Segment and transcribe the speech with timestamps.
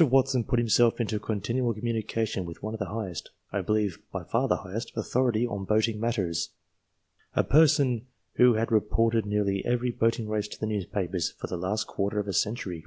[0.00, 3.98] Watson put himself OARSMEN 297 into continual communication with one of the highest, I believe
[4.12, 6.50] by far the highest, authority on boating matters,
[7.34, 11.88] a person who had reported nearly every boating race to the newspapers for the last
[11.88, 12.84] quarter of a century.